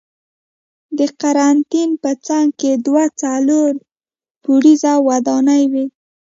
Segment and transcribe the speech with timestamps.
[0.97, 3.71] د قرنتین په څنګ کې دوه څلور
[4.43, 5.85] پوړیزه ودانۍ وې.